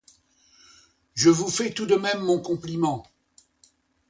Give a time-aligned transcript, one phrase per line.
[1.13, 3.05] Je vous fais tout de même mon compliment.